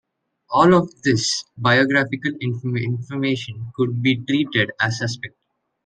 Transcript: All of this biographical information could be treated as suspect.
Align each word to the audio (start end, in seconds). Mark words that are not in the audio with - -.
All 0.49 0.73
of 0.73 0.89
this 1.03 1.43
biographical 1.57 2.31
information 2.41 3.71
could 3.75 4.01
be 4.01 4.15
treated 4.25 4.71
as 4.81 4.97
suspect. 4.97 5.35